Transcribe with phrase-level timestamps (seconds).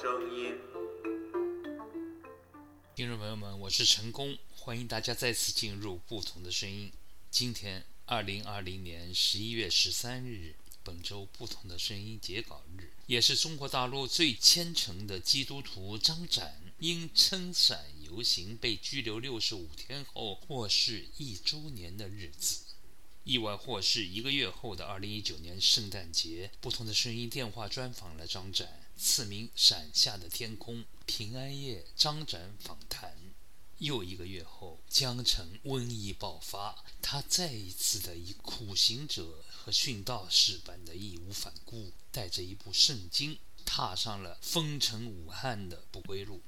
[0.00, 0.56] 声音。
[2.96, 6.90] 听众朋友们，我是陈工，欢迎大家再次进入不同的声音。
[7.30, 22.62] 今天，二零二零年十一月十三日，本周不同的声音截稿日，也是中国大陆最虔诚的基督徒张展因撑伞游行被拘留六十五天后获释一周年的日子。
[23.22, 30.82] 意外获释一个月后的二零一九年圣诞节，不同的声音电话专访了张展，赐名《伞下的天空》。
[31.06, 33.16] 平安夜，张展访谈。
[33.78, 46.42] 又一个月后，江城瘟疫爆发，他再一次的以苦行者和殉道士般的义无反顾，带着一部圣经，踏上了封城武汉的不归路。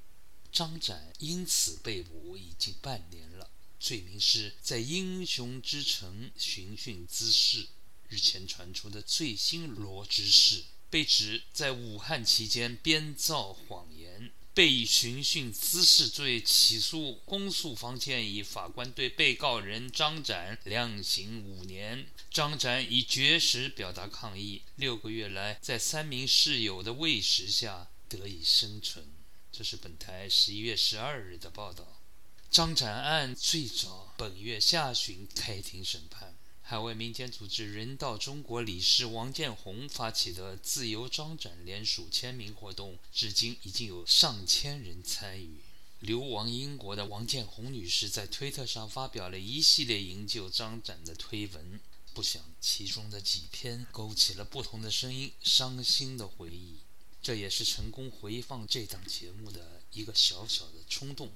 [0.52, 3.50] 张展因此被捕已经半年了。
[3.80, 7.66] 罪名是在英雄之城寻衅滋事。
[8.08, 17.22] 日前传出的最新罗之事，被指在武汉期间编造谎言，被以寻衅滋事罪起诉。
[17.24, 22.06] 公诉方建议法官对被告人张展量刑五年。
[22.30, 29.06] 张展以绝食表达抗议，六个月来在三名室友的喂食下得以生存。
[29.50, 32.02] 这是本台十一月十二日的报道。
[32.50, 36.31] 张展案最早本月下旬开庭审判，
[36.72, 45.60] 海外民间组织人道中国理事王建红发起的“自由张展”联署签名活动，至今已经有上千人参与。
[46.00, 51.78] 流亡英国的王建红女士在推特上发表了一系列营救张展的推文，
[52.14, 56.76] 不想其中的几篇勾起了不同的声音伤心的回忆，
[57.22, 61.32] 这也是成功回放这档节目的一个小小的冲动。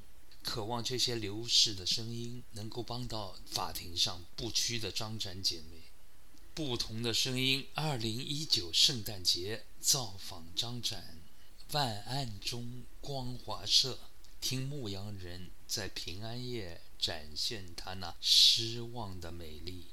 [0.46, 5.82] 渴望这些流逝的声音能够帮到法庭上不屈的张展姐妹。
[6.54, 11.18] 不同的声音，二零一九圣诞节造访张展，
[11.72, 13.98] 万暗中光华社，
[14.40, 19.86] 听牧羊人在平安夜展现他那失望的美丽。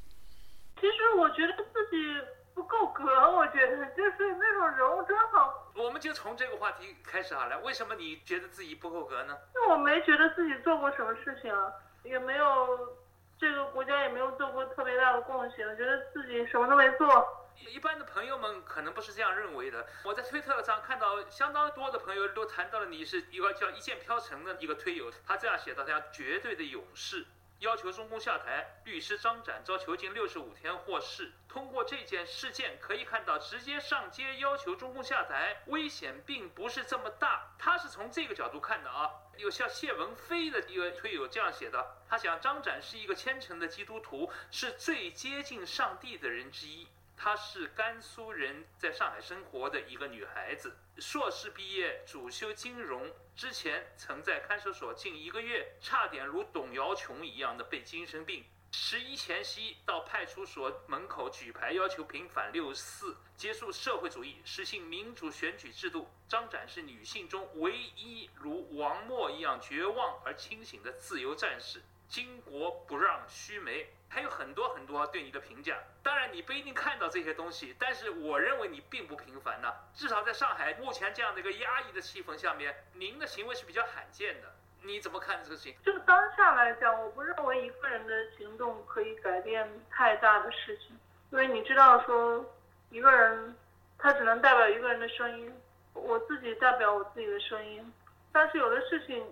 [0.76, 2.43] 其实我觉得自己。
[2.54, 5.72] 不够格，我觉得就是那种人物真好。
[5.76, 7.60] 我们就从这个话题开始好了。
[7.60, 9.38] 为什么你觉得自己不够格呢？
[9.54, 12.96] 那我没觉得自己做过什么事情啊，也没有
[13.40, 17.40] 这个国家也没有做过特别大的贡献，觉得自己什么都没做。
[17.56, 19.86] 一般的朋友们可能不是这样认为的。
[20.04, 27.26] 我在推特上看到相当多的朋友都谈到了你是一个叫一剑飘尘的一个推友，他这样写到：他绝对的勇士。
[27.60, 31.32] 要求中共下台，律师张展遭囚禁六十五天获释。
[31.48, 37.56] 通过这件事件可以看到，直接上街要求中共下台，危险并不是这么大。
[37.58, 39.10] 他是从这个角度看的啊。
[39.38, 46.88] 有像谢文飞的一个推友这样写的，他想张展是一个虔诚的基督徒，是最接近上帝的人之一。
[47.24, 53.10] 她是甘肃人，在上海生活的一个女孩子，硕士毕业，主修金融。
[53.34, 58.44] 之前曾在看守所近一个月，差点如董瑶琼一样的被精神病。
[58.74, 66.10] 十一前夕到派出所门口举牌，要求平反六四，结束社会主义，实行民主选举制度。
[66.28, 71.82] 张展是女性中唯一如王默一样绝望而清醒的自由战士。
[72.10, 75.76] 巾帼不让须眉，还有很多很多对你的评价。
[76.04, 79.74] 当然，你不一定看到这些东西，但是我认为你并不平凡呢。
[79.96, 84.54] 至少在上海目前这样的一个压抑的气氛下面，您的行为是比较罕见的。
[84.84, 85.76] 你怎么看这个事情？
[85.84, 90.96] 就当下来讲，我不认为一个人的行动可以改变太大的事情，
[91.32, 92.46] 因为你知道，说
[92.92, 93.56] 一个人
[93.98, 95.52] 他只能代表一个人的声音，
[95.94, 97.92] 我自己代表我自己的声音。
[98.32, 99.26] 但是有的事情，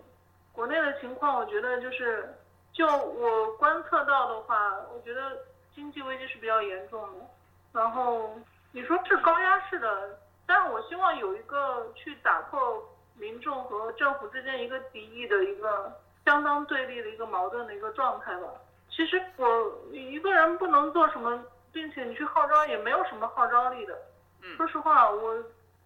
[0.51, 2.33] 国内的情况，我觉得就是。
[2.73, 5.37] 就我观测到的话，我觉得
[5.75, 7.25] 经济危机是比较严重的。
[7.73, 8.37] 然后
[8.71, 12.83] 你说是高压式的，但是我希望有一个去打破
[13.15, 15.91] 民众和政府之间一个敌意的一个
[16.25, 18.47] 相当对立的一个矛盾的一个状态吧。
[18.89, 19.47] 其实我
[19.91, 23.97] 一个人不能做什么，并且你去号召也没有什么号召力的。
[24.57, 25.41] 说实话，我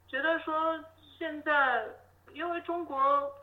[0.08, 0.80] 觉得说
[1.18, 1.86] 现在
[2.32, 2.98] 因为中国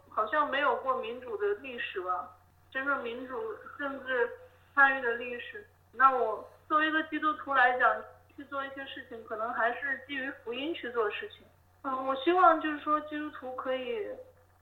[0.09, 2.29] 好像没有过民主的历史吧。
[2.73, 4.31] 真正民主政治
[4.75, 8.03] 参与的历史，那我作为一个基督徒来讲，
[8.35, 11.47] 去做一些事情，可能还是基于福音去做事情。
[11.83, 14.09] 嗯，我希望就是说，基督徒可以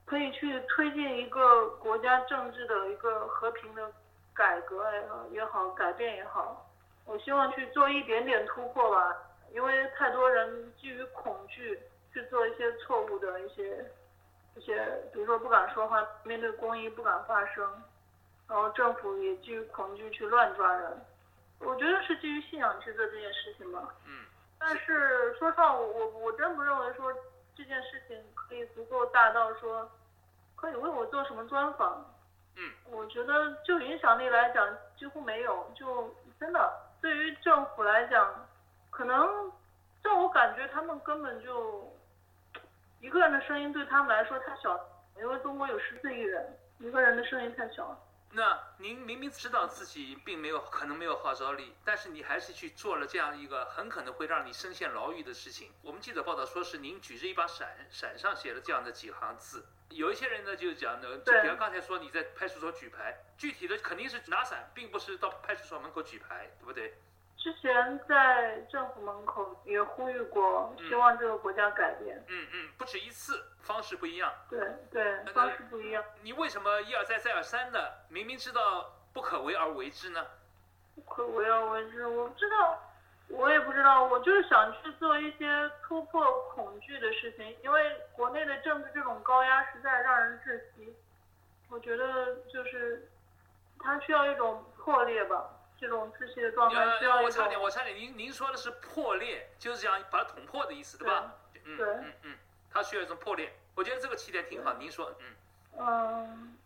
[0.05, 3.93] 可以去推进一个国家政治的一个和平的
[4.35, 6.69] 改革也好，也好改变也好，
[7.05, 9.17] 我希望去做一点点突破吧。
[9.53, 11.79] 因为太多人基于恐惧
[12.12, 13.85] 去做一些错误的一些
[14.57, 17.71] 一些，比如说不敢说话，面对公益不敢发声。
[18.50, 21.06] 然后政府也基于恐惧去乱抓人，
[21.61, 23.94] 我觉得是基于信仰去做这件事情吧。
[24.05, 24.26] 嗯。
[24.58, 27.14] 但是说实话，我我真不认为说
[27.55, 29.88] 这件事情可以足够大到说，
[30.56, 32.05] 可以为我做什么专访。
[32.56, 34.69] 嗯，我觉得就影响力来讲，
[34.99, 35.70] 几乎没有。
[35.76, 38.49] 就真的对于政府来讲，
[38.91, 39.52] 可能
[40.02, 41.88] 在我感觉，他们根本就
[43.00, 44.79] 一个人的声音对他们来说太小，
[45.17, 47.99] 因为中国有十四亿人，一个人的声音太小了。
[48.32, 55.73] 那您明明知道自己并没有可能没有号召力，但是你还是去做了这样一个很可能会让你身陷牢狱的事情。
[55.82, 59.67] 我们记者报道说是您举着一把伞，伞上写了这样的几行字。
[59.88, 66.94] 有一些人呢就讲呢，就比如刚才说你在派出所举牌，具体的肯定是拿伞，并不是到派出所门口举牌，对不对？
[67.40, 72.22] 之前在政府门口也呼吁过，希望这个国家改变。
[72.28, 74.31] 嗯嗯，不止一次，方式不一样。
[74.50, 74.60] 对
[74.90, 76.04] 对，方式不一样。
[76.22, 80.26] 你为什么一而再再而三的明明知道不可为而为之呢？
[80.94, 82.78] 不可为而为之，我不知道，
[83.28, 90.94] 我也不知道，我就是想去做一些突破恐惧的事情，因为国内的政治这种高压实在让人窒息。
[91.70, 93.08] 我觉得就是
[93.78, 95.48] 它需要一种破裂吧，
[95.81, 101.32] 这种窒息的状态需要我差点，我差点，您您说的是破裂，就是讲把它捅破的意思，对吧？
[101.65, 102.37] 嗯对嗯嗯，
[102.71, 103.50] 它需要一种破裂。
[103.75, 105.27] 我觉得这个起点挺好，您说，嗯
[105.79, 106.59] 嗯，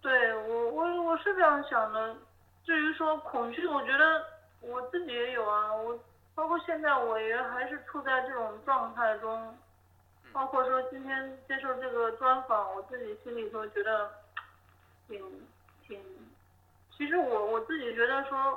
[0.00, 2.16] 对我我我是这样想的。
[2.64, 4.24] 至于说恐惧，我觉得
[4.60, 5.74] 我自己也有啊。
[5.74, 5.98] 我
[6.36, 9.58] 包括现在我也还是处在这种状态中，
[10.32, 14.12] 包括说今天接受这个专访，我自己心里头觉得
[15.08, 15.20] 挺
[15.88, 16.00] 挺。
[17.02, 18.56] 其实我我自己觉得说，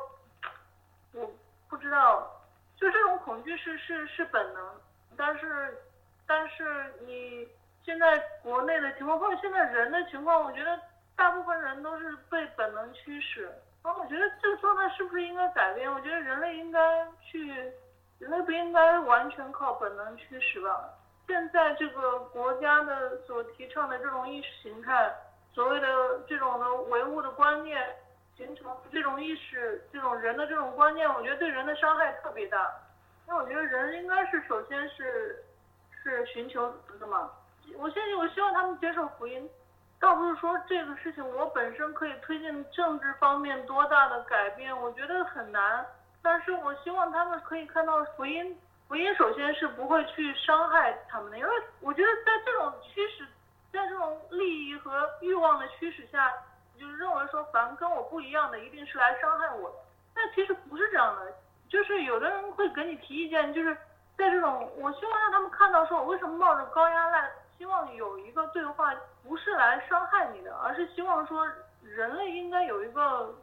[1.13, 1.27] 我
[1.67, 2.31] 不知道，
[2.77, 4.63] 就这种恐惧是是是本能，
[5.17, 5.75] 但是
[6.27, 7.47] 但是你
[7.83, 10.79] 现在国内的情况，或者现在人的情况，我觉得
[11.15, 13.51] 大部分人都是被本能驱使。
[13.83, 15.91] 然后我觉得这个状态是不是应该改变？
[15.91, 17.51] 我觉得人类应该去，
[18.19, 20.87] 人类不应该完全靠本能驱使吧。
[21.25, 25.11] 现在这个国家的所提倡的这种意识形态，
[25.51, 27.83] 所谓的这种的唯物的观念，
[28.37, 32.69] 形成这种意识，这种人的这种观念，我觉得对人的伤害特别大。
[33.27, 35.43] 那我觉得人应该是首先是
[36.03, 37.31] 是寻求的嘛。
[37.77, 39.49] 我现在我希望他们接受福音，
[39.99, 45.85] 倒不是说这个事情我本身可以推进政治方面多大的改变，我觉得很难。
[46.21, 51.49] 但是我希望他们可以看到福音，福音首先是不会去伤害他们的，因为
[51.79, 53.25] 我觉得在这种驱使，
[53.71, 56.31] 在这种利益和欲望的驱使下，
[56.79, 59.75] 就是认为说凡跟我不一样的一定是来伤害我的。
[60.13, 61.33] 但其实不是这样的，
[61.69, 63.75] 就是有的人会给你提意见，就是
[64.17, 71.45] 在这种，我希望让他们看到说我为什么冒着高压来，希望有一个对话，不是来伤害你的，而是希望说
[71.83, 73.35] 人类应该有一个，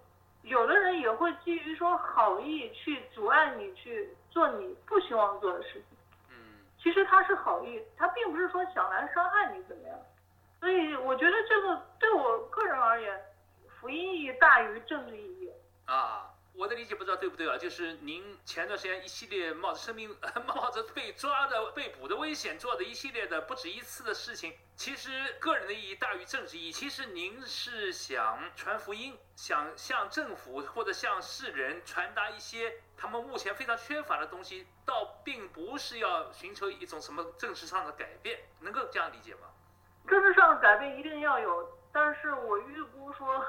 [0.42, 5.84] 有的人也会基于说好意去阻碍你去做你不希望做的事情。
[6.30, 6.36] 嗯
[6.82, 9.98] 其实他是好意，他并不是说想来伤害你怎么样。
[10.62, 13.20] 所以我觉得这个对我个人而言，
[13.80, 15.50] 福音意义大于政治意义。
[15.86, 16.28] 啊。
[16.54, 17.56] 我的理解不知道对不对啊？
[17.56, 20.14] 就是您前段时间一系列冒着生命、
[20.46, 26.70] 冒着被抓的、被捕的危险做的一系列的不止一次的事情，其实个人的意义大于政治意义。
[26.70, 39.48] 其实您是想传福音，想向政府或者向世人传达一些他们目前非常缺乏的东西，倒并不是要寻求一种什么政治上的改变，能够这样理解吗？
[40.08, 43.44] 政治上的改变一定要有，但是我预估说，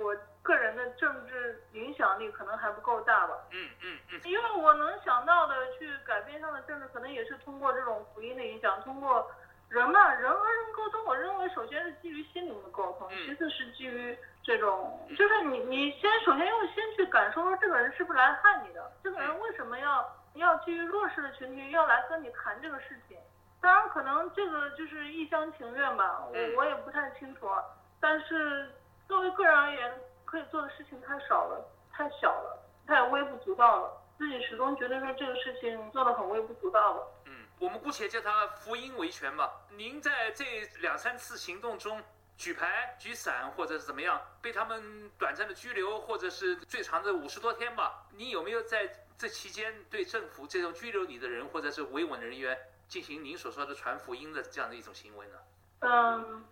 [0.00, 3.34] 我个人的政治影响力可能还不够大吧。
[3.50, 9.30] 嗯嗯嗯因为我能想到的去改变上的政治，可能也是通过这种福音的影响，通过
[9.68, 23.18] 人嘛，人和人沟通，我认为首先是基于心灵的沟通，嗯其次是基于这种，就是你你先首先用心去感受说这个人是不是来害你的，这个人为什么要要基于弱势的群体要来跟你谈这个事情。
[23.62, 27.62] 当然，可能这个就是一厢情愿吧，嗯我我也不太清楚啊。
[28.00, 28.68] 但是
[29.06, 34.02] 作为个人而言，可以做的事情太少了，太小了，太微不足道了。
[34.18, 37.06] 自己始终觉得说这个事情做的很微不足道了。
[37.26, 39.50] 嗯，我们姑且叫它福音维权吧。
[39.70, 40.44] 您在这
[40.80, 42.02] 两三次行动中，
[42.36, 52.56] 举牌、举伞或者是怎么样，被他们短暂的拘留，或者是最长的五十多天吧，你有没有在这期间对政府这种拘留你的人或者是维稳的人员
[52.88, 55.34] 进行您所说的传福音的这样的一种行为呢？
[55.80, 56.44] 嗯，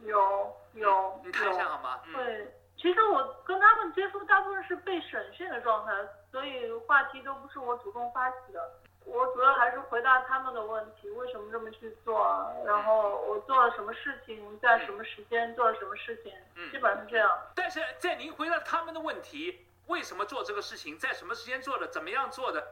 [0.00, 1.64] 有有你看一下。
[1.68, 2.00] 好吗？
[2.06, 5.92] 嗯对，其实我跟他们接触大部分是被审讯的状态，
[6.30, 8.80] 所以话题都不是我主动发起的。
[9.04, 17.30] 我主要还是回答他们的问题，为什么这么去做，然后我做了什么事情，在什么时间做了什么事情，嗯基本上是这样。
[17.54, 22.66] 但是在您回答他们的问题，为什么做这个事情，在什么时间做的，怎么样做的，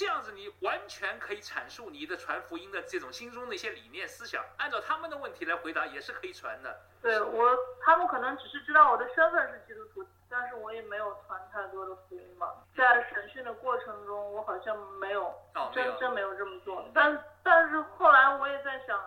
[0.00, 6.74] 这样子你完全可以阐述你的传福音的这种心中的一些理念思想，按照他们的问题来回答也是可以传的。
[7.02, 12.50] 对我，他们可能只是知道我的身份是基督徒，但是我也没有传太多的福音吧。
[12.74, 16.82] 在审讯的过程中，我好像没有，哦，没有，真真没有这么做。
[16.94, 18.98] 但但是后来我也在想，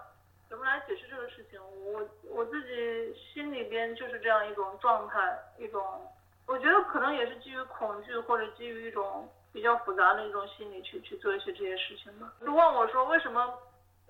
[0.47, 1.59] 怎么来解释这个事情。
[1.91, 6.07] 我我自己心里边就是这样一种状态，一种，
[6.45, 12.33] 我觉得可能也是基于恐惧或者基于一种比较复杂的一种心理去去做一些这些事情吧。
[12.41, 13.57] 就问我说为什么，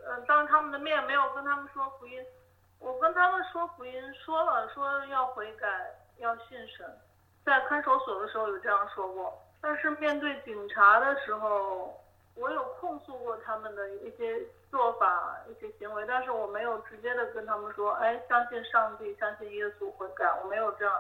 [0.04, 2.26] 呃，当他们的面没有跟他们说福音。
[2.80, 5.68] 我跟他们说福音，说了说要悔改，
[6.18, 6.86] 要信神，
[7.46, 9.42] 在看守所的时候有这样说过。
[9.62, 11.98] 但是面对警察的时候，
[12.36, 20.26] 我有控诉过他们的一些做法、一些行为，但是我没有直接的跟他们说，哎，相信上帝，相信耶稣，悔改。
[20.44, 20.94] 我没有这样，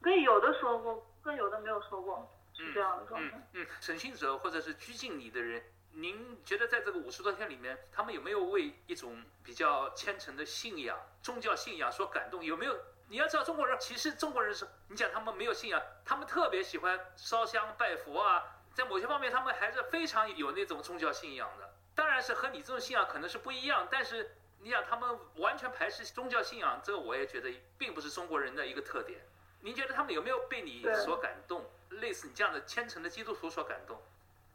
[0.00, 2.24] 跟有的说过，跟有的没有说过，
[2.54, 3.36] 是这样的状态。
[3.52, 5.62] 嗯嗯，审讯者或者是拘禁你的人。
[5.96, 12.44] 您觉得在这个五十多天里面，他们有没有为一种比较虔诚的信仰、宗教信仰所感动？
[12.44, 12.76] 有没有？
[13.06, 18.42] 你要知道，中国人其实中国人是，你讲他们没有信仰，他们特别喜欢烧香拜佛啊，
[18.74, 21.72] 在某些方面他们还是非常有那种宗教信仰的。
[21.94, 29.20] 当然是和你这种信仰可能是不一样，但是你想他们完全排斥宗教信仰，这个我也觉得并不是中国人的一个特点。
[29.60, 31.64] 您觉得他们有没有被你所感动？
[32.00, 33.96] 类似你这样的虔诚的基督徒所感动？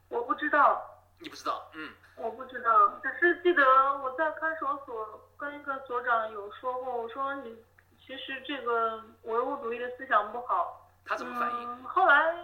[0.08, 0.86] 我不知道。
[1.22, 3.62] 你不知道，嗯，我不知道，只是记得
[3.98, 7.62] 我在看守所跟一个所长有说过，我说你
[8.00, 10.88] 其实这个唯物主义的思想不好。
[11.04, 11.84] 他怎么反应？
[11.84, 12.34] 后来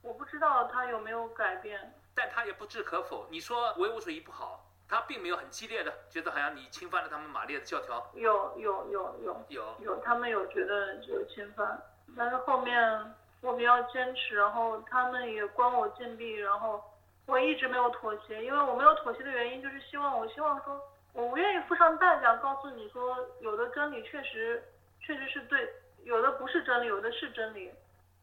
[0.00, 3.26] 我不知道他有没有改变，但他也不置可否。
[3.28, 8.10] 你说唯物主义不好，他并没有很激烈的觉得好像你侵犯了他们马列的教条。
[8.14, 11.82] 有有有有有有，他们有觉得有侵犯，
[12.16, 16.82] 但是后面我比较坚持，然后他们也关我禁闭，然后。
[17.24, 20.82] 我一直没有妥协，因为我没有妥协的原因就是希望，我希望说，
[21.12, 24.60] 我愿意付上代价，告诉你说，有的真理确实
[25.00, 25.72] 确实是对，
[26.02, 27.70] 有的不是真理，有的是真理，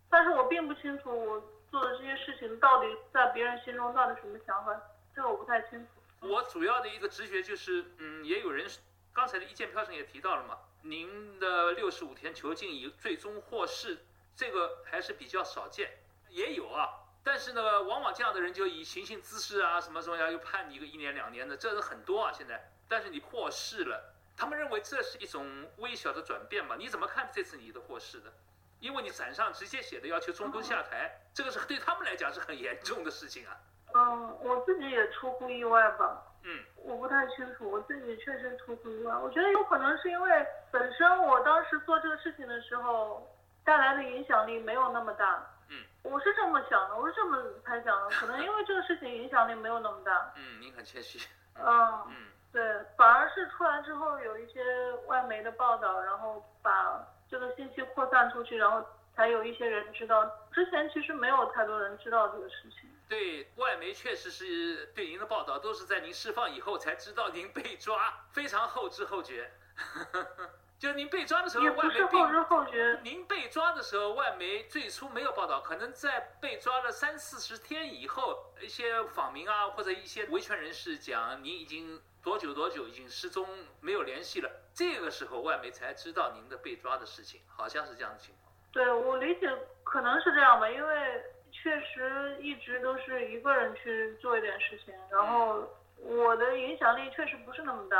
[0.09, 4.77] 但是我并不清楚我做的这些事情到底在别人心中到底什么想法，
[5.15, 6.27] 这个我不太清楚。
[6.27, 8.67] 我主要的一个直觉就是，嗯，也有人
[9.13, 13.97] 刚才的意见飘成也提到了嘛，您的六十五天囚禁以最终获释，
[14.39, 15.91] 这个还是比较少见，
[16.29, 16.87] 也有啊。
[17.25, 22.31] 但是呢，往往这样的人就以寻衅滋事啊，什么什么呀，又判你一个一年两年的，这是很多啊。
[22.31, 26.77] 现在，但是你获释了，他们认为这是一种微小的转变嘛？
[26.77, 28.31] 你怎么看这次你的获释的？
[28.79, 33.59] 因为你伞上直接写的要求中公下台，这个是对他们来讲是很严重的事情啊。
[33.93, 36.23] 嗯，我自己也出乎意外吧。
[36.43, 39.13] 嗯，我不太清楚，我自己确实出乎意外。
[39.17, 43.29] 我觉得有可能是因为本身我当时做这个事情的时候
[43.69, 45.45] 带来的影响力没有那么大。
[45.67, 50.33] 嗯，我是这么想的，我是这么猜想的，可能因为这个事情影响力没有那么大。
[50.37, 51.19] 嗯，您很谦虚。
[51.53, 52.15] 嗯嗯，
[52.51, 56.99] 对，反而是出来之后有一些外媒的报道，然后把
[57.29, 58.83] 这个信息扩散出去，然后
[59.15, 60.25] 才有一些人知道。
[60.51, 62.89] 之前其实没有太多人知道这个事情。
[63.07, 69.51] 对外媒确实是对您的报道都是在您释放以后才知道您被抓，非常后知后觉。
[70.79, 83.45] 就是您被抓的时候，外媒并您被抓的时候，外媒最初没有报道，可能在被抓了三四十天以后，一些访民啊或者一些维权人士讲您已经多久多久已经失踪
[83.81, 88.53] 没有联系了，这个时候外媒才知道您的被抓的事情，好像是这样的情况。
[88.71, 89.49] 对我理解
[89.83, 95.61] 可能是这样吧，因为确实一直都是一个人去做一点事情，然后
[95.97, 97.97] 我的影响力确实不是那么大。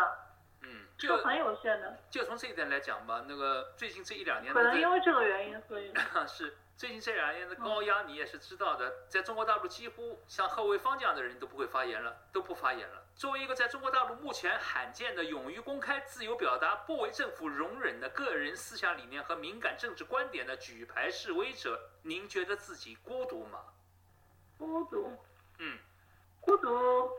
[1.00, 5.94] 就很有限的，就从这一点来讲吧，那个最近这一两年，可能因为这个原因，所以
[6.28, 13.06] 是最近这两年的高压，你也是知道的，在中国大陆几乎像贺卫方这样的人都不会发言了，都不发言了。
[13.16, 23.60] 作为一个在中国大陆目前罕见的勇于公开、自由表达、不为政府容忍的个人思想理念和敏感政治观点的举牌示威者，您觉得自己孤独吗？
[24.58, 25.18] 孤独，
[25.60, 25.78] 嗯，
[26.42, 27.10] 孤独。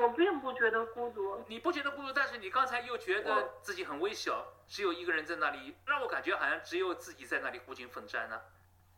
[0.00, 8.40] 我并不觉得孤独，你不觉得孤独，但是你刚才又觉得自己很微小，只有一个人在那里，让我感觉好像只有自己在那里孤军奋战呢。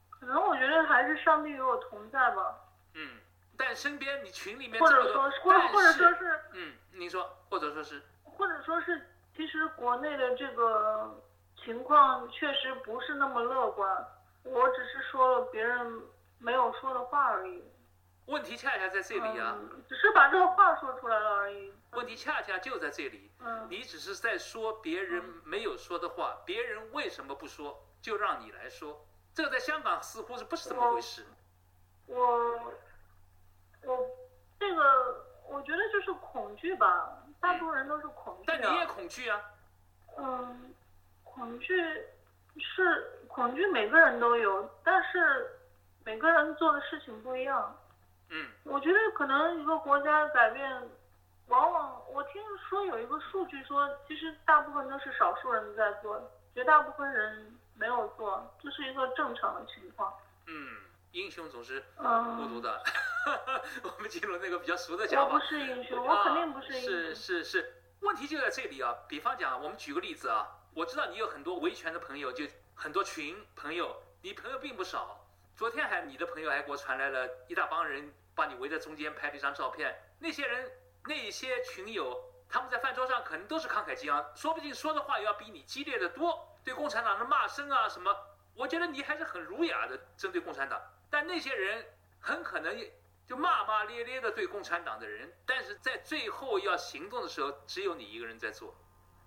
[0.09, 2.57] 可能我觉得还是上帝与我同在吧。
[2.95, 3.19] 嗯，
[3.57, 9.05] 但身边你群里面或者说或者或者说是嗯，您说或者说是或者说是，
[9.37, 11.21] 其实国内的这个
[11.65, 14.07] 情况确实不是那么乐观，
[14.45, 16.03] 我只是说了别人
[16.39, 17.63] 没有说的话而已。
[18.27, 21.73] 问题恰恰在这里啊，只是把这个话说出来了而已。
[21.93, 31.27] 问题恰恰就在这里，嗯，你只是在说别人没有说的话，别人为什么不说，就让你来说，这在香港似乎是不是这么回事？
[32.07, 32.17] 我
[33.85, 34.09] 我
[34.59, 38.87] 这个我觉得就是恐惧吧，大部分人都是恐惧但你也啊。
[38.87, 39.43] 恐惧啊。
[40.17, 40.75] 嗯，
[41.25, 41.75] 恐惧
[42.59, 45.59] 是恐惧，每个人都有，但是
[46.05, 47.77] 每个人做的事情不一样。
[48.35, 50.89] 嗯我觉得可能一个国家改变，
[51.49, 60.13] 往往我听说有一个数据说，其实大部分都是少数人在做，绝大部分人没有做，这是一个正常的情况。
[60.47, 60.79] 嗯，
[61.13, 62.83] 英雄总是孤嗯，独的。
[63.85, 65.45] 我们进入那个比较俗的讲法我不。
[65.45, 67.15] 是英雄，我肯定不是英雄是。
[67.15, 68.95] 是是，问题就在这里啊。
[69.07, 75.19] 比方讲，我们举个例子啊，我知道你有很多维权的朋友，就很多群朋友，你朋友并不少。
[75.55, 80.71] 昨天还你的朋友还给我传来了一大帮人把你围在中间拍了一张照片，那些人
[81.05, 88.17] 那些群友，他们在饭桌上可能都是慷慨激昂，说不定说的话要比你激烈的多，对共产党的骂声啊什么，
[88.55, 91.85] 我觉得你还是很儒雅的针对共产党，但那些人
[92.21, 92.77] 很可能
[93.27, 98.75] 就骂骂咧咧的对共产党的人，但是在最后要行动的时候，只有你一个人在做。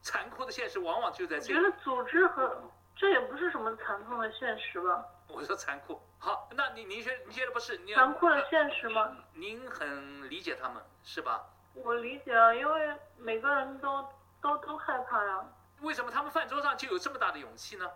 [0.01, 1.77] 残酷的现实往往就在这里我觉得。
[1.83, 5.03] 组织和这也不是什么惨痛的现实吧？
[5.27, 7.77] 我说残酷，好，那你您觉您觉得不是？
[7.77, 9.17] 你残酷的现实吗？
[9.33, 11.45] 您很理解他们是吧？
[11.73, 14.07] 我理解啊，因为每个人都
[14.41, 15.45] 都都害怕呀，
[15.81, 17.91] 为什么他们饭桌上就有这么大的勇气呢？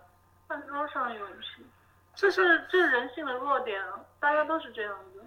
[0.48, 1.65] 饭桌上勇气，
[2.15, 5.24] 这是这是人性的弱点啊，大家都是这样子。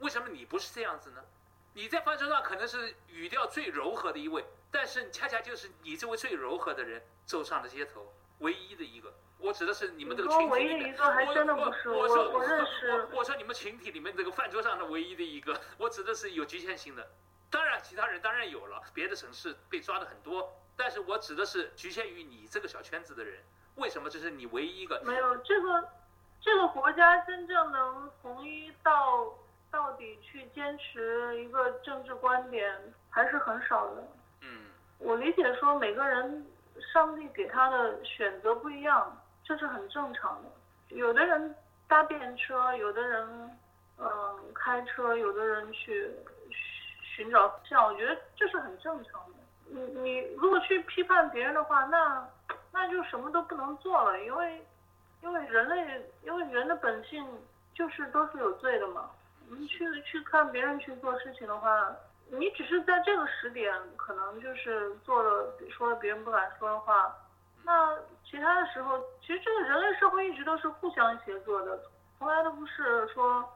[0.00, 1.24] 为什么你不是这样子呢？
[1.72, 9.12] 你在饭桌上可能是语调最柔和的一位，但是恰恰就是你这位最柔和的人走上了街头，唯一的一个。
[9.38, 17.06] 我指的是你们这个群体里面，唯一的一个还真的不是我我说我认识我我说你们群体里面这个饭桌上的唯一的一个，我指的是有局限性的。
[17.50, 23.40] 当然，其他人当然有了，别的省市被抓的很多，但是我指的是局限于你这个小圈子的人。
[23.76, 25.00] 为什么这是你唯一一个？
[25.04, 25.88] 没有这个
[26.40, 29.34] 这个国家真正能从一到
[29.70, 32.74] 到底去坚持一个政治观点
[33.10, 34.02] 还是很少的。
[34.40, 34.62] 嗯
[34.98, 36.46] 我理解说每个人
[36.92, 39.16] 上帝给他的选择不一样，
[39.46, 40.96] 这是很正常的。
[40.96, 41.54] 有的人
[41.86, 43.56] 搭便车，有的人
[43.98, 46.10] 嗯开车，有的人去
[47.02, 49.38] 寻找像我觉得这是很正常的。
[49.68, 52.28] 你你如果去批判别人的话，那
[52.72, 54.66] 那就什么都不能做了，因为
[55.22, 57.24] 因为人类因为人的本性
[57.72, 59.10] 就是都是有罪的嘛。
[59.48, 61.94] 你去去看别人去做事情的话，
[62.30, 67.16] 你只是在这个时点可能就是做了说了别人不敢说的话，
[67.64, 67.96] 那
[68.28, 71.80] 其他的时候，其实这个人类社会一直都是互相协作的，
[72.18, 73.48] 从来都不是说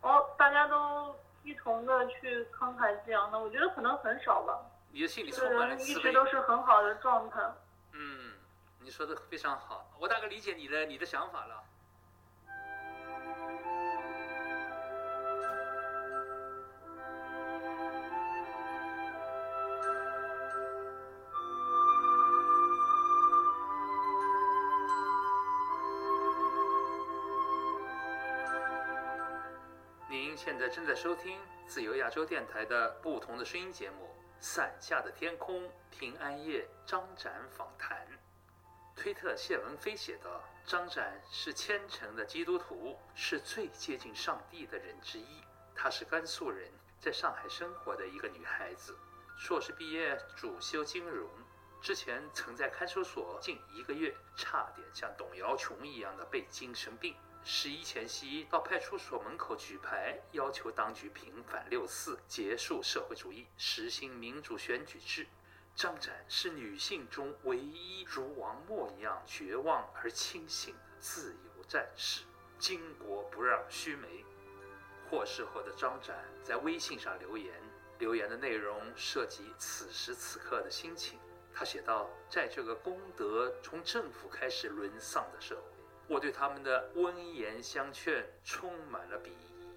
[0.00, 4.58] 哦大家都一同的去慷慨激昂的，我觉得可能很少吧。
[4.90, 5.94] 你的心里这个充满了一。
[5.94, 7.40] 直都是很好的状态。
[7.92, 8.32] 嗯，
[8.80, 11.62] 你说的非常好，我大概理解你的你的想法了。
[30.44, 34.04] 现在正在收听自由亚洲电台的不同的声音节目
[34.38, 38.06] 《伞下的天空》平安夜张展访谈。
[38.94, 45.42] 推特谢文飞写道：“张展是虔诚的基督徒，是最接近上帝的人之一。
[45.74, 48.94] 她是甘肃人，在上海生活的一个女孩子，
[49.38, 51.26] 硕士毕业，主修金融。
[51.80, 57.16] 之前曾在看守所近一个月，差点像董瑶琼一样的被精神病。
[57.46, 65.26] 十一前夕到派出所门口举牌，要求当局平反六四，结束社会主义，实行民主选举制。
[65.76, 72.22] 张展是女性中唯一如王默一样绝望而清醒的自由战士。
[72.58, 74.24] 巾帼不让须眉。
[75.10, 77.52] 获释后的张展在微信上留言，
[77.98, 81.18] 留言的内容涉及此时此刻的心情。
[81.52, 85.73] 他写道：“在这个功德从政府开始沦丧的社会，
[86.06, 89.68] 我对他们的温言相劝充满了鄙夷，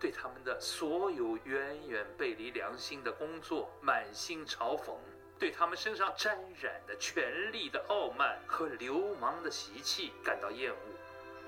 [0.00, 4.96] 对他们的所有远远背离良心的工作满心嘲讽。”
[5.36, 10.76] 对他们身上沾染的权力的傲慢和流氓的习气感到厌恶。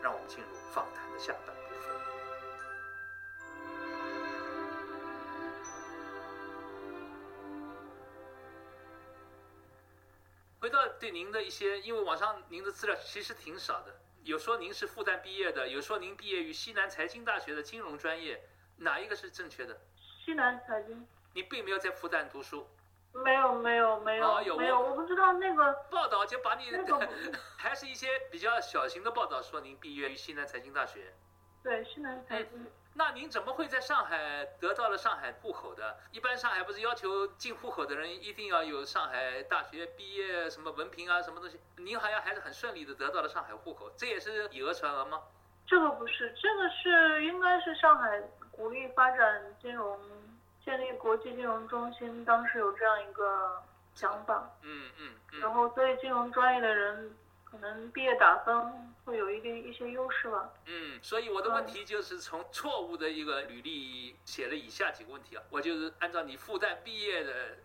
[0.02, 1.96] 让我们进入访谈的下半部分。
[10.60, 13.94] 回到对您的一些，因为网上您的资料其实挺少的，
[14.26, 18.42] 有说您是复旦毕业的，有说您毕业于西南财经大学的金融专业，
[18.78, 19.80] 哪一个是正确的？
[20.24, 21.06] 西南财经。
[21.32, 22.66] 你并没有在复旦读书，
[23.12, 27.08] 没有没有没有、没有，我不知道那个报道就把你那个
[27.56, 31.14] 还是一些比较小型的报道说您毕业于西南财经大学。
[31.62, 32.66] 对西南财经，
[32.98, 35.98] 那您怎么会在上海得到了上海户口的？
[36.12, 41.60] 一般上海不是要求进户口的人一定要有上海大学毕业什么文凭啊，什么东西？
[41.76, 45.20] 您好像还是很顺利的得到了上海户口，这也是以讹传讹吗？
[45.66, 50.00] 这个不是，这个是应该是上海鼓励发展金融，
[50.64, 53.62] 建立国际金融中心，当时有这样一个
[53.94, 54.50] 想法。
[54.62, 55.40] 嗯嗯嗯。
[55.40, 57.14] 然后，所以金融专业的人
[57.60, 60.52] 可能毕业打分会有一定一些优势吧。
[60.66, 67.56] 嗯，所以我的问题就是从错误的一个履历写了以下几个问题啊，我就是按照你复旦毕业的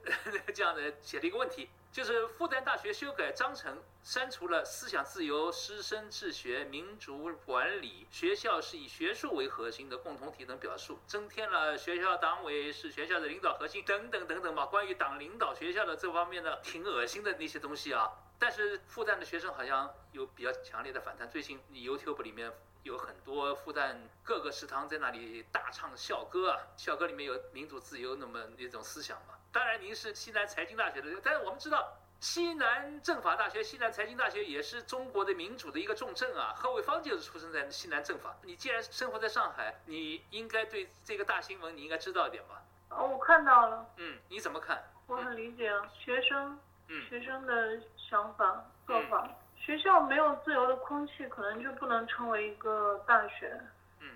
[0.53, 1.69] 这样的写了一个问题。
[1.91, 14.65] 就是复旦大学修改章程，删除了思想自由、师生治学、民主管理，学校是以学术为核心的共同体等表述，增添了学校党委是学校的领导核心等等等等吧。
[14.67, 18.09] 关于党领导学校的这方面的挺恶心的那些东西啊，
[18.41, 21.29] 但是复旦的学生好像有比较强烈的反弹。
[21.29, 22.51] 最近 YouTube 里面
[22.81, 29.35] 有很多复旦各个食堂在那里大唱校歌啊，校歌里面有民主自由那么一种思想嘛。
[29.51, 36.51] 当然，您是西南财经大学的，但是我们知道，西南政法大学、西南财经大学也是中国的民主的一个重镇啊。
[36.57, 38.35] 贺卫芳就是出生在西南政法。
[38.41, 42.63] 你既然生活在上海，你应该对这个大新闻你应该知道一点吧？
[42.89, 43.85] 哦，我看到了。
[43.97, 44.83] 嗯，你怎么看？
[45.05, 47.77] 我很理解啊，学生，嗯，学生的
[48.11, 49.25] 想法、做法。
[49.55, 53.57] 学校没有自由的空气，可能就不能成为一个大学。
[54.01, 54.09] 嗯，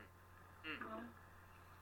[0.64, 0.80] 嗯。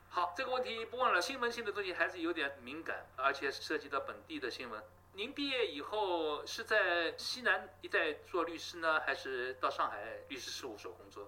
[0.10, 1.20] 好，这个问题不问了。
[1.20, 4.80] 新闻性的东西还是有点敏感，而且涉及到本地的新闻。
[5.14, 11.28] 您毕业以后是在西南一带做律师呢，还是到上海律师事务所工作？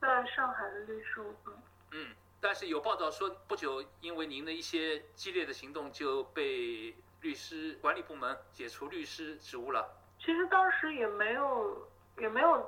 [0.00, 1.52] 在上海的律师事务所。
[1.90, 9.96] 嗯，但是有报道说，不久因为您的一些激烈的行动，就被律师管理部门解除律师职务了。
[10.30, 11.88] 其实当时也没有，
[12.18, 12.64] 也没有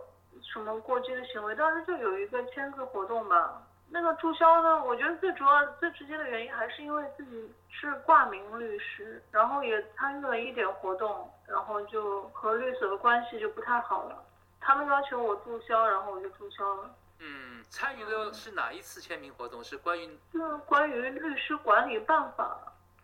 [0.53, 3.63] 什么过激的行为，当时就有一个签字活动吧。
[3.89, 4.83] 那个注销呢？
[4.85, 14.25] 我觉得最主要、最直接的原因还是因为自己是挂名律师，然后也参与了一点活动，然后就和律所的关系就不太好了。
[14.61, 16.91] 他们要求我注销，然后我就注销了。
[17.21, 19.63] 嗯，参与的是哪一次签名活动？
[19.63, 20.19] 是关于？
[20.33, 22.59] 是关于律师管理办法。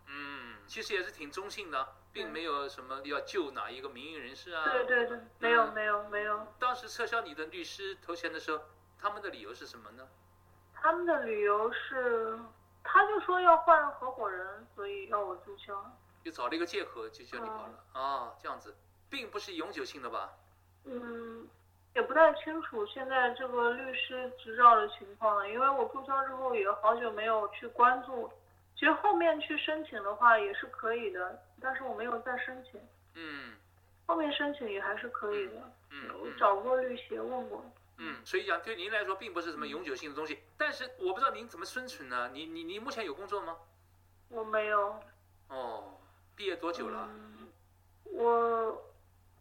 [0.09, 4.63] 嗯，其实也是挺中性的，并没有什么要救哪一个名誉人士啊。
[4.65, 6.47] 对对对，没有没有没有。
[6.59, 8.63] 当时撤销你的律师头衔的时候，
[8.99, 10.07] 他们的理由是什么呢？
[10.73, 12.39] 他们的理由是，
[12.83, 15.91] 他就说要换合伙人，所以要我注销，
[16.23, 18.75] 就找了一个借口就叫你跑了啊，这样子，
[19.09, 20.33] 并不是永久性的吧？
[20.85, 21.47] 嗯，
[21.93, 28.31] 也不太清楚现在这个律师执照的情况，因为我注销之后也好久没有去关注，
[28.79, 32.79] 其实后面去申请的话也是可以的，但是我没有再申请。
[33.13, 33.53] 嗯，
[34.05, 35.69] 后面申请也还是可以的。
[35.91, 37.61] 嗯，我找过律协问过。
[37.97, 42.29] 嗯，所以讲对您来说并不是什么永久性的东西，但是我不知道您怎么生存呢？
[42.31, 43.57] 你你你目前有工作吗？
[44.29, 44.97] 我没有。
[45.49, 45.99] 哦，
[46.37, 47.09] 毕业多久了？
[48.05, 48.81] 我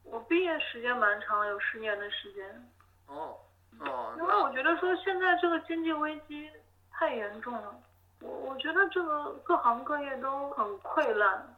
[0.03, 2.73] 我毕业时间蛮长，有十年的时间。
[3.07, 3.39] 哦
[3.79, 4.17] 哦。
[4.19, 6.51] 因为我觉得说现在这个经济危机
[6.91, 7.81] 太严重了，
[8.21, 11.57] 我我觉得这个各行各业都很溃烂，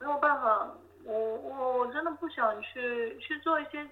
[0.00, 0.68] 没有办法，
[1.04, 3.88] 我我我真的不想去去做一些。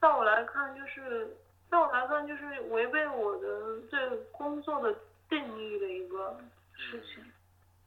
[0.00, 1.36] 在我来看，就是
[1.70, 4.94] 在我来看，就是违背我的对工作的
[5.28, 6.38] 定义的一个
[6.76, 7.24] 事情。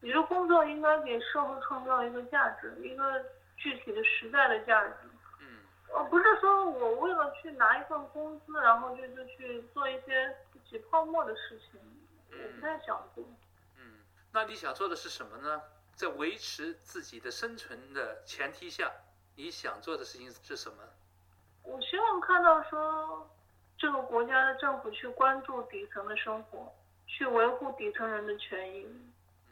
[0.01, 3.23] 你的工作应该给社会创造一个价值，一个
[3.57, 4.93] 具体的实在的价值。
[5.41, 5.59] 嗯。
[5.95, 10.35] 而不是说我为了去拿一份工资，然后就就去做一些
[10.69, 11.79] 挤泡沫的事情。
[12.31, 13.23] 我不太想做。
[13.77, 13.99] 嗯，
[14.31, 15.61] 那你想做的是什么呢？
[15.95, 18.91] 在维持自己的生存的前提下，
[19.35, 20.77] 你想做的事情是什么？
[21.63, 23.29] 我希望看到说，
[23.77, 26.73] 这个国家的政府去关注底层的生活，
[27.05, 28.87] 去维护底层人的权益。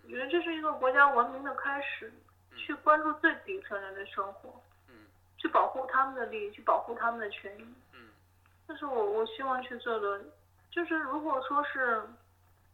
[0.04, 2.14] 我觉得这是一个国家文明的开始，
[2.56, 5.06] 去关注最底层人的生活，嗯，
[5.38, 8.08] 去保护他们的利益，去保护他们的权益，嗯，
[8.66, 10.22] 这是我我希望去做的。
[10.72, 12.02] 就是如果说是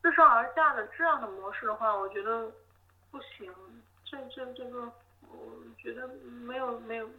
[0.04, 2.52] 自上而下的这样的模式的话，我觉得
[3.10, 3.52] 不行。
[4.04, 7.10] 这这这个，我觉得没有没有，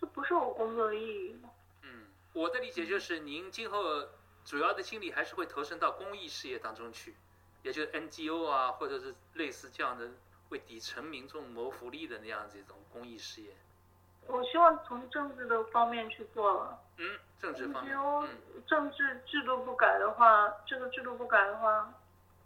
[0.00, 1.36] 这不是我工作的意义。
[1.82, 4.08] 嗯我的理解就是，您今后
[4.42, 7.14] 主要的精力还是会投身到公益事业当中去，
[7.62, 10.08] 也就是 NGO 啊，或者是类似这样的
[10.48, 13.54] 为底层民众谋福利的那样子一种公益事业。
[14.26, 16.78] 我希望从政治的方面去做了。
[16.96, 17.94] 嗯，政治方面。
[17.94, 18.26] NGO
[18.66, 21.92] 政治制度不改的话，这个制度不改的话，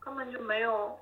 [0.05, 1.01] 根本就没有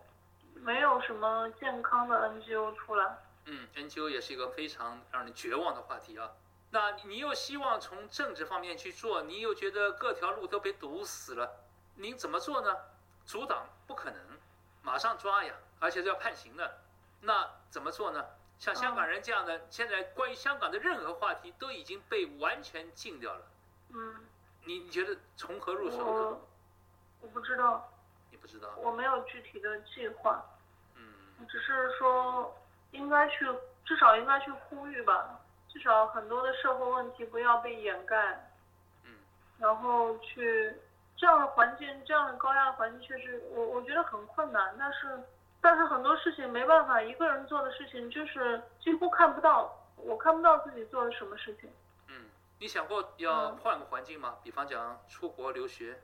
[0.54, 3.18] 没有什么健康的 NGO 出来。
[3.46, 6.30] 嗯，NGO 也是一个非常让人绝望的话题啊。
[6.70, 11.50] 那你又希望从政治方面去做，你又觉得各条路都被堵死了，
[11.96, 12.76] 您怎么做呢？
[13.26, 14.20] 阻挡不可能，
[14.82, 16.78] 马上抓呀，而且是要判刑的。
[17.20, 18.24] 那怎么做呢？
[18.58, 23.42] 像香港人这样的，现在关于香港的任何话题都已经被完全禁掉了。
[23.90, 24.24] 嗯，
[24.64, 26.04] 你你觉得从何入手呢？
[26.04, 26.48] 我
[27.22, 27.91] 我不知道，你
[28.42, 28.68] 不知道？
[28.76, 30.44] 我没有具体的计划，
[30.96, 31.46] 嗯。
[31.48, 32.52] 只是说
[32.90, 33.46] 应该去，
[33.85, 38.50] 至少应该去呼吁吧，至少很多的社会问题不要被掩盖，
[39.05, 39.14] 嗯。
[39.59, 40.76] 然后去
[41.16, 45.20] 这样的环境，这样的高压的环境，确实我我觉得很困难，但是
[45.61, 51.70] 但是很多事情没办法，一个人做的事情就是几乎看不到，我看不到自己做了什么事情。
[52.09, 52.24] 嗯，
[52.59, 53.57] 你想过要嗯。
[53.59, 54.38] 换个环境吗？
[54.42, 56.00] 比方讲出国留学，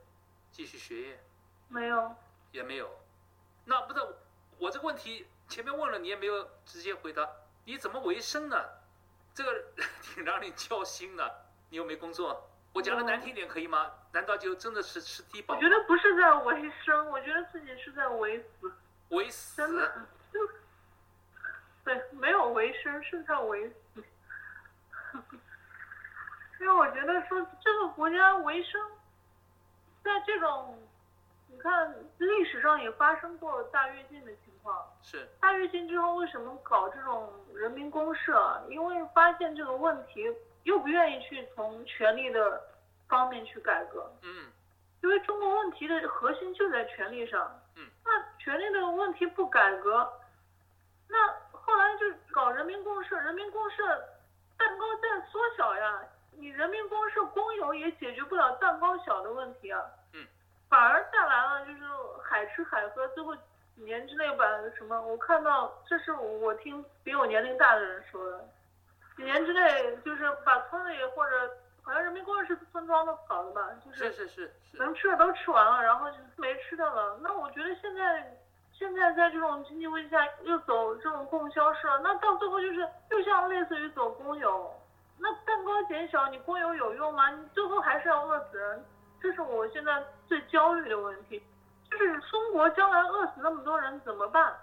[0.53, 1.18] 继续学业。
[1.68, 2.14] 没有，
[2.52, 2.90] 也没有。
[3.64, 4.00] 那不是
[4.58, 7.28] 我这个问题前面问了，你也没有直接回答，
[7.64, 8.64] 你怎么维生呢？
[9.34, 9.64] 这个
[10.02, 11.44] 挺让你焦心的。
[11.70, 13.92] 你又没工作，我讲的难听点可以吗？
[14.12, 18.72] 难道就真的是吃低保我觉得不是在维生，我觉得自己是在维死，
[19.11, 19.56] 维死？
[19.58, 20.40] 真的，就
[21.84, 24.02] 对，没有维生是在维死。
[26.61, 28.80] 因为我觉得说这个国家维生，
[30.02, 30.88] 在这种，
[31.48, 34.87] 你看历史上也发生过大跃进的情况。
[35.02, 38.62] 是大跃进之后为什么搞这种人民公社？
[38.68, 40.24] 因为发现这个问题，
[40.64, 42.62] 又不愿意去从权力的
[43.08, 44.11] 方面去改革。
[44.22, 44.46] 嗯
[45.00, 47.61] 因为中国问题的核心就在权力上。
[47.76, 47.88] 嗯。
[48.04, 50.12] 那权力的问题不改革，
[51.08, 51.16] 那
[51.52, 53.84] 后来就搞人民公社，人民公社
[54.56, 56.02] 蛋糕在缩小呀。
[56.32, 59.80] 你人民公社公有也解决不了蛋糕小的问题啊。
[60.68, 60.70] 嗯。
[60.70, 61.81] 反而带来了就是
[62.22, 64.44] 海吃海喝，最后几年之内把
[64.76, 65.00] 什么？
[65.00, 68.44] 我看到这是我听比我年龄大的人说的，
[69.16, 71.50] 几年之内就是把村里或者
[71.83, 77.18] 好像人民公社是村庄都搞的吧，就是是是是是，能吃的都吃完了，然后就没吃的了。
[77.22, 78.37] 那我觉得现在
[78.74, 84.74] 现在在这种经济危机下又走这种供销社，那到最后就是又像类似于走公有。
[85.18, 87.31] 那蛋糕减小，你公有有用吗？
[87.31, 88.85] 你最后还是要饿死人，
[89.20, 91.42] 这是我现在最焦虑的问题。
[91.90, 94.54] 就是中国将来饿死那么多人怎么办？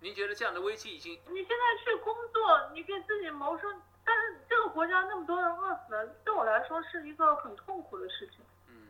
[0.00, 8.38] 您觉得这样的危机已经你现在去工作，你给自己谋生，但是这个国家那么多人饿死了，对我来说是一个很痛苦的事情。
[8.68, 8.88] 嗯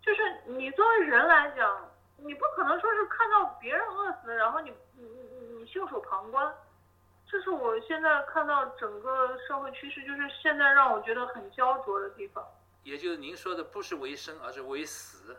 [0.00, 6.54] 就是你作为人来讲，你不可能说是看到别人饿死，然后你你你你袖手旁观。
[7.26, 12.42] 这是我现在看到整个社会趋势，就是现在让我觉得很焦灼的地方。
[12.82, 15.36] 也就是您说的不是为生，而是为死。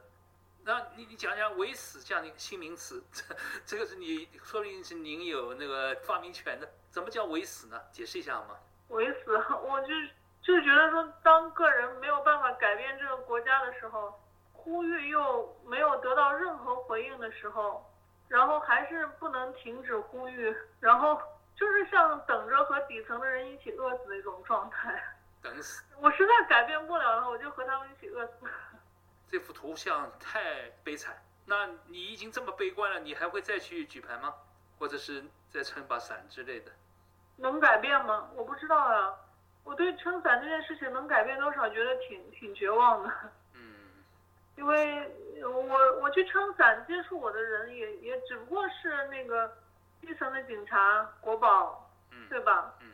[0.63, 3.23] 那你你讲讲“为死”这样的新名词，这
[3.65, 6.69] 这个是你说不定是您有那个发明权的。
[6.91, 7.81] 怎么叫为死呢？
[7.91, 8.55] 解释一下好吗？
[8.89, 9.87] 为死，我就
[10.43, 14.21] 就觉得说，当个人没有办法改变这个国家的时候，
[14.53, 17.83] 呼吁又没有得到任何回应的时候，
[18.27, 21.19] 然后还是不能停止呼吁，然后
[21.55, 25.01] 就是像等着和底层的人一起饿死的一种状态。
[25.41, 25.83] 等死！
[25.99, 28.33] 我实在改变不了了，我就和他们一起饿死。
[29.29, 31.21] 这幅图像太悲惨。
[31.45, 34.33] 那你已经这么悲观了，你还会再去举牌吗？
[34.77, 36.71] 或者是再撑把伞之类的？
[37.37, 38.29] 能改变吗？
[38.35, 39.15] 我不知道啊。
[39.63, 43.11] 我对撑伞这件事情能改变多少，觉得挺挺绝望的。
[43.53, 43.61] 嗯
[44.57, 45.11] 因为
[45.43, 49.55] 我我去撑伞接触我的人也也只不过是那个
[50.01, 52.73] 基层的警察、国保，嗯对吧？
[52.81, 52.91] 嗯。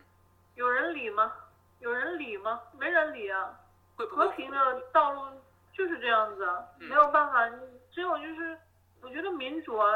[0.55, 1.33] 有人理吗？
[1.79, 2.61] 有人理吗？
[2.77, 3.59] 没人理啊。
[3.95, 5.41] 会不会和平的道路
[5.73, 8.55] 就是这样子啊，嗯没有办法，你只有就是，
[9.01, 9.91] 我觉得民主啊，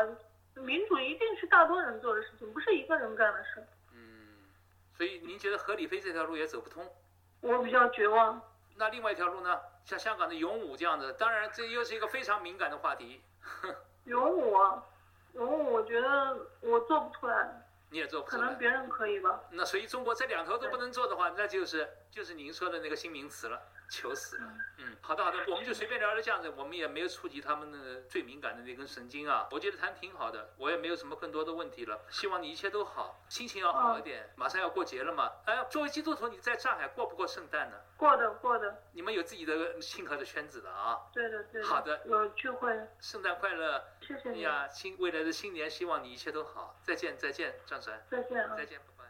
[0.56, 3.64] 民主一定是大多人做的事情，不是一个人干的事。
[3.94, 4.50] 嗯，
[4.98, 6.84] 所以您觉得合理飞这条路也走不通？
[7.42, 8.42] 我比较绝望。
[8.76, 9.60] 那另外一条路呢？
[9.86, 13.22] 像香港的勇武这样的，当然这又是一个非常敏感的话题，
[14.06, 14.84] 勇武啊，
[15.34, 17.50] 勇武，我觉得我做不出来，
[17.92, 18.42] 你也做不出来。
[18.42, 19.42] 可能别人可以吧。
[19.52, 24.44] 那所以中国这两头都不能做的话，那就是就是您说的那个新名词了，求死了。
[24.78, 29.48] 嗯，好的好的，我们就随便聊聊这样子，我们也没有触及他们的最敏感的那根神经啊。
[29.52, 32.00] 我觉得谈挺好的，我也没有什么更多的问题了。
[32.10, 34.30] 希望你一切都好，心情要好一点。
[34.36, 37.78] 马上要过节了嘛，哎，作为基督徒，你在上海过不过圣诞呢？
[37.98, 40.98] 过的过的，你们有自己的信和的圈子的啊。
[41.14, 41.68] 对的对的。
[41.68, 43.84] 好的有聚会，圣诞快乐！
[44.12, 46.76] 谢谢你，哎呀，新未来的新年，希望你一切都好。
[46.84, 47.94] 再见再见，张晨。
[48.10, 48.66] 再见啊再。
[48.66, 49.06] 见，拜拜。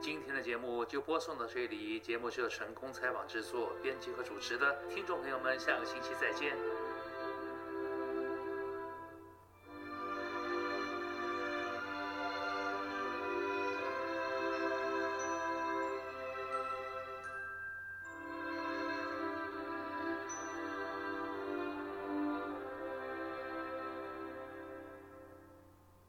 [0.00, 4.82] 今天的节目就播送到这里，节目是由成功采访制作、编辑和主持的。
[4.88, 6.56] 听众朋友们，下个星期再见。